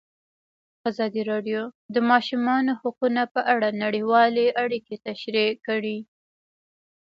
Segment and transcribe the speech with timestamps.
[0.89, 5.97] ازادي راډیو د د ماشومانو حقونه په اړه نړیوالې اړیکې تشریح کړي.